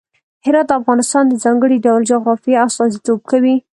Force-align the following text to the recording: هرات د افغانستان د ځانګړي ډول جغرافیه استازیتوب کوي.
هرات 0.45 0.67
د 0.69 0.71
افغانستان 0.81 1.23
د 1.27 1.33
ځانګړي 1.43 1.77
ډول 1.85 2.01
جغرافیه 2.11 2.63
استازیتوب 2.67 3.19
کوي. 3.31 3.55